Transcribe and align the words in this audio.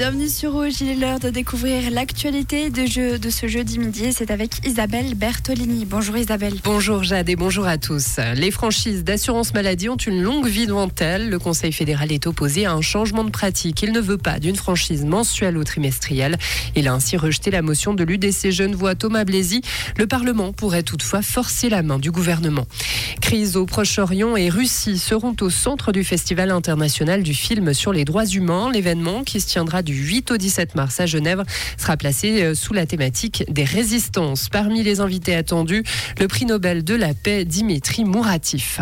Bienvenue 0.00 0.30
sur 0.30 0.52
Rouge, 0.52 0.80
il 0.80 0.88
est 0.88 0.94
l'heure 0.94 1.20
de 1.20 1.28
découvrir 1.28 1.90
l'actualité 1.90 2.70
de, 2.70 2.86
jeu, 2.86 3.18
de 3.18 3.28
ce 3.28 3.46
jeudi 3.48 3.78
midi. 3.78 4.14
C'est 4.14 4.30
avec 4.30 4.66
Isabelle 4.66 5.14
Bertolini. 5.14 5.84
Bonjour 5.84 6.16
Isabelle. 6.16 6.54
Bonjour 6.64 7.02
Jade 7.02 7.28
et 7.28 7.36
bonjour 7.36 7.66
à 7.66 7.76
tous. 7.76 8.16
Les 8.34 8.50
franchises 8.50 9.04
d'assurance 9.04 9.52
maladie 9.52 9.90
ont 9.90 9.98
une 9.98 10.22
longue 10.22 10.46
vie 10.46 10.66
devant 10.66 10.88
elles. 11.00 11.28
Le 11.28 11.38
Conseil 11.38 11.70
fédéral 11.70 12.12
est 12.12 12.26
opposé 12.26 12.64
à 12.64 12.72
un 12.72 12.80
changement 12.80 13.24
de 13.24 13.30
pratique. 13.30 13.82
Il 13.82 13.92
ne 13.92 14.00
veut 14.00 14.16
pas 14.16 14.38
d'une 14.38 14.56
franchise 14.56 15.04
mensuelle 15.04 15.58
ou 15.58 15.64
trimestrielle. 15.64 16.38
Il 16.76 16.88
a 16.88 16.94
ainsi 16.94 17.18
rejeté 17.18 17.50
la 17.50 17.60
motion 17.60 17.92
de 17.92 18.02
l'UDC 18.02 18.48
Genevois 18.48 18.94
Thomas 18.94 19.24
Blaisy. 19.24 19.60
Le 19.98 20.06
Parlement 20.06 20.54
pourrait 20.54 20.82
toutefois 20.82 21.20
forcer 21.20 21.68
la 21.68 21.82
main 21.82 21.98
du 21.98 22.10
gouvernement. 22.10 22.66
Crise 23.20 23.54
au 23.54 23.66
Proche-Orient 23.66 24.34
et 24.34 24.48
Russie 24.48 24.96
seront 24.96 25.36
au 25.42 25.50
centre 25.50 25.92
du 25.92 26.04
Festival 26.04 26.52
international 26.52 27.22
du 27.22 27.34
film 27.34 27.74
sur 27.74 27.92
les 27.92 28.06
droits 28.06 28.24
humains. 28.24 28.70
L'événement 28.72 29.24
qui 29.24 29.42
se 29.42 29.46
tiendra 29.46 29.82
du 29.82 29.89
du 29.90 30.04
8 30.04 30.30
au 30.30 30.36
17 30.36 30.76
mars 30.76 31.00
à 31.00 31.06
Genève 31.06 31.42
sera 31.76 31.96
placé 31.96 32.42
euh, 32.42 32.54
sous 32.54 32.72
la 32.72 32.86
thématique 32.86 33.44
des 33.48 33.64
résistances. 33.64 34.48
Parmi 34.48 34.82
les 34.82 35.00
invités 35.00 35.34
attendus, 35.34 35.82
le 36.18 36.28
prix 36.28 36.46
Nobel 36.46 36.84
de 36.84 36.94
la 36.94 37.12
paix 37.12 37.44
Dimitri 37.44 38.04
Mouratif. 38.04 38.80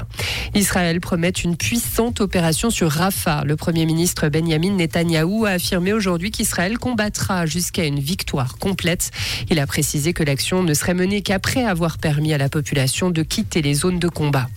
Israël 0.55 1.01
promet 1.01 1.31
une 1.31 1.57
puissante 1.57 2.21
opération 2.21 2.71
sur 2.71 2.91
Rafah. 2.91 3.45
Le 3.45 3.57
Premier 3.57 3.87
ministre 3.87 4.29
Benjamin 4.29 4.73
Netanyahou 4.73 5.47
a 5.47 5.51
affirmé 5.51 5.93
aujourd'hui 5.93 6.31
qu'Israël 6.31 6.79
combattra 6.79 7.47
jusqu'à 7.47 7.85
une 7.85 8.01
victoire 8.01 8.59
complète. 8.59 9.11
Il 9.51 9.59
a 9.59 9.67
précisé 9.67 10.13
que 10.13 10.23
l'action 10.23 10.63
ne 10.63 10.75
serait 10.75 10.95
menée 10.95 11.23
qu'après 11.23 11.65
avoir 11.65 11.99
permis 11.99 12.35
à 12.35 12.39
la 12.39 12.49
population 12.49 13.11
de 13.11 13.23
quitter 13.23 13.63
les 13.63 13.75
zones 13.75 13.99
de 13.99 14.09
combat. 14.09 14.49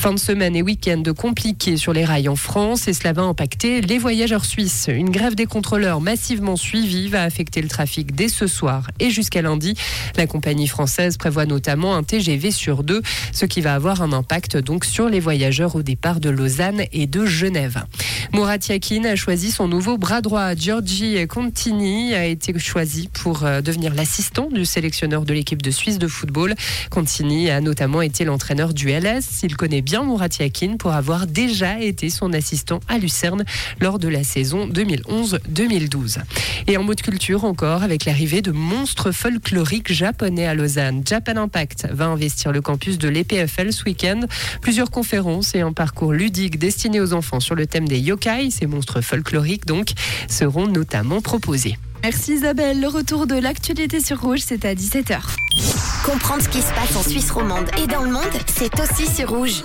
Fin 0.00 0.14
de 0.14 0.18
semaine 0.18 0.56
et 0.56 0.62
week-end 0.62 1.02
compliqués 1.14 1.76
sur 1.76 1.92
les 1.92 2.06
rails 2.06 2.30
en 2.30 2.34
France 2.34 2.88
et 2.88 2.94
cela 2.94 3.12
va 3.12 3.20
impacter 3.20 3.82
les 3.82 3.98
voyageurs 3.98 4.46
suisses. 4.46 4.88
Une 4.88 5.10
grève 5.10 5.34
des 5.34 5.44
contrôleurs 5.44 6.00
massivement 6.00 6.56
suivie 6.56 7.08
va 7.08 7.22
affecter 7.22 7.60
le 7.60 7.68
trafic 7.68 8.14
dès 8.14 8.28
ce 8.28 8.46
soir 8.46 8.90
et 8.98 9.10
jusqu'à 9.10 9.42
lundi. 9.42 9.74
La 10.16 10.26
compagnie 10.26 10.68
française 10.68 11.18
prévoit 11.18 11.44
notamment 11.44 11.94
un 11.96 12.02
TGV 12.02 12.50
sur 12.50 12.82
deux, 12.82 13.02
ce 13.34 13.44
qui 13.44 13.60
va 13.60 13.74
avoir 13.74 14.00
un 14.00 14.14
impact 14.14 14.56
donc 14.56 14.86
sur 14.86 15.10
les 15.10 15.20
voyageurs 15.20 15.76
au 15.76 15.82
départ 15.82 16.18
de 16.18 16.30
Lausanne 16.30 16.84
et 16.92 17.06
de 17.06 17.26
Genève. 17.26 17.84
Murat 18.32 18.58
Yakin 18.68 19.04
a 19.06 19.16
choisi 19.16 19.50
son 19.50 19.66
nouveau 19.66 19.98
bras 19.98 20.20
droit. 20.20 20.54
Giorgi 20.54 21.26
Contini 21.26 22.14
a 22.14 22.26
été 22.26 22.56
choisi 22.60 23.08
pour 23.12 23.44
euh, 23.44 23.60
devenir 23.60 23.92
l'assistant 23.92 24.48
du 24.52 24.64
sélectionneur 24.64 25.24
de 25.24 25.34
l'équipe 25.34 25.60
de 25.60 25.72
Suisse 25.72 25.98
de 25.98 26.06
football. 26.06 26.54
Contini 26.90 27.50
a 27.50 27.60
notamment 27.60 28.02
été 28.02 28.24
l'entraîneur 28.24 28.72
du 28.72 28.88
LS. 28.88 29.42
Il 29.42 29.56
connaît 29.56 29.82
bien 29.82 30.04
Murat 30.04 30.28
Yakin 30.38 30.76
pour 30.76 30.92
avoir 30.92 31.26
déjà 31.26 31.80
été 31.80 32.08
son 32.08 32.32
assistant 32.32 32.78
à 32.86 32.98
Lucerne 32.98 33.44
lors 33.80 33.98
de 33.98 34.06
la 34.06 34.22
saison 34.22 34.68
2011-2012. 34.68 36.18
Et 36.68 36.76
en 36.76 36.84
mode 36.84 37.02
culture 37.02 37.44
encore, 37.44 37.82
avec 37.82 38.04
l'arrivée 38.04 38.42
de 38.42 38.52
monstres 38.52 39.10
folkloriques 39.10 39.92
japonais 39.92 40.46
à 40.46 40.54
Lausanne. 40.54 41.02
Japan 41.04 41.36
Impact 41.36 41.88
va 41.90 42.06
investir 42.06 42.52
le 42.52 42.60
campus 42.60 42.96
de 42.96 43.08
l'EPFL 43.08 43.72
ce 43.72 43.82
week-end. 43.82 44.20
Plusieurs 44.60 44.92
conférences 44.92 45.56
et 45.56 45.62
un 45.62 45.72
parcours 45.72 46.12
ludique 46.12 46.60
destiné 46.60 47.00
aux 47.00 47.12
enfants 47.12 47.40
sur 47.40 47.56
le 47.56 47.66
thème 47.66 47.88
des 47.88 47.98
yoga 47.98 48.19
ces 48.50 48.66
monstres 48.66 49.00
folkloriques 49.00 49.66
donc, 49.66 49.92
seront 50.28 50.66
notamment 50.66 51.20
proposés. 51.20 51.76
Merci 52.02 52.34
Isabelle. 52.34 52.80
Le 52.80 52.88
retour 52.88 53.26
de 53.26 53.34
l'actualité 53.34 54.00
sur 54.00 54.20
Rouge, 54.20 54.40
c'est 54.44 54.64
à 54.64 54.74
17h. 54.74 55.18
Comprendre 56.04 56.42
ce 56.42 56.48
qui 56.48 56.60
se 56.60 56.72
passe 56.72 56.96
en 56.96 57.02
Suisse 57.02 57.30
romande 57.30 57.68
et 57.82 57.86
dans 57.86 58.02
le 58.02 58.10
monde, 58.10 58.22
c'est 58.46 58.72
aussi 58.80 59.06
sur 59.06 59.30
Rouge. 59.30 59.62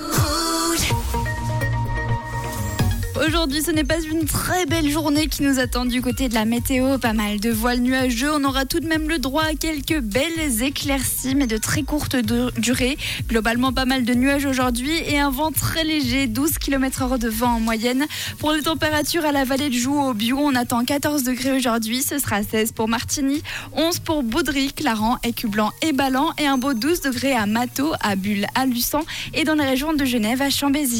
Aujourd'hui, 3.15 3.61
ce 3.61 3.71
n'est 3.71 3.85
pas 3.85 4.01
une 4.01 4.25
très 4.25 4.65
belle 4.65 4.89
journée 4.89 5.27
qui 5.27 5.41
nous 5.41 5.59
attend 5.59 5.85
du 5.85 6.01
côté 6.01 6.27
de 6.27 6.33
la 6.33 6.43
météo. 6.43 6.97
Pas 6.97 7.13
mal 7.13 7.39
de 7.39 7.49
voiles 7.49 7.79
nuageux. 7.79 8.29
On 8.33 8.43
aura 8.43 8.65
tout 8.65 8.81
de 8.81 8.87
même 8.87 9.07
le 9.07 9.19
droit 9.19 9.43
à 9.43 9.53
quelques 9.53 10.01
belles 10.01 10.61
éclaircies, 10.61 11.33
mais 11.33 11.47
de 11.47 11.55
très 11.55 11.83
courte 11.83 12.17
durée. 12.57 12.97
Globalement, 13.29 13.71
pas 13.71 13.85
mal 13.85 14.03
de 14.03 14.13
nuages 14.13 14.45
aujourd'hui 14.45 14.91
et 15.07 15.17
un 15.17 15.29
vent 15.29 15.53
très 15.53 15.85
léger, 15.85 16.27
12 16.27 16.57
km/h 16.57 17.17
de 17.17 17.29
vent 17.29 17.55
en 17.55 17.59
moyenne. 17.61 18.05
Pour 18.37 18.51
les 18.51 18.63
températures 18.63 19.23
à 19.23 19.31
la 19.31 19.45
vallée 19.45 19.69
de 19.69 19.75
Joux, 19.75 19.97
au 19.97 20.13
Bio, 20.13 20.37
on 20.37 20.53
attend 20.53 20.83
14 20.83 21.23
degrés 21.23 21.53
aujourd'hui. 21.53 22.03
Ce 22.03 22.19
sera 22.19 22.43
16 22.43 22.73
pour 22.73 22.89
Martigny, 22.89 23.41
11 23.71 23.99
pour 23.99 24.23
Baudry, 24.23 24.73
Clarence, 24.73 25.19
Écublanc 25.23 25.71
et 25.81 25.93
Ballan 25.93 26.31
et 26.37 26.47
un 26.47 26.57
beau 26.57 26.73
12 26.73 26.99
degrés 26.99 27.33
à 27.33 27.45
Mato, 27.45 27.93
à 28.01 28.17
Bulle, 28.17 28.45
à 28.55 28.65
Luçon 28.65 29.05
et 29.33 29.45
dans 29.45 29.55
les 29.55 29.65
régions 29.65 29.93
de 29.93 30.03
Genève, 30.03 30.41
à 30.41 30.49
Chambézy. 30.49 30.93